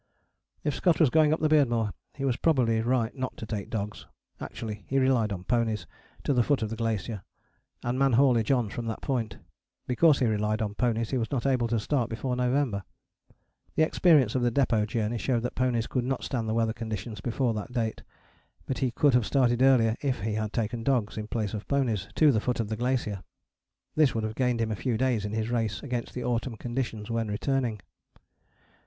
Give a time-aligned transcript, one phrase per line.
[0.63, 4.07] If Scott was going up the Beardmore he was probably right not to take dogs:
[4.39, 5.85] actually he relied on ponies
[6.23, 7.21] to the foot of the glacier
[7.83, 9.37] and man haulage on from that point.
[9.85, 12.81] Because he relied on ponies he was not able to start before November:
[13.75, 17.21] the experience of the Depôt Journey showed that ponies could not stand the weather conditions
[17.21, 18.01] before that date.
[18.65, 22.07] But he could have started earlier if he had taken dogs, in place of ponies,
[22.15, 23.21] to the foot of the glacier.
[23.93, 27.11] This would have gained him a few days in his race against the autumn conditions
[27.11, 27.81] when returning.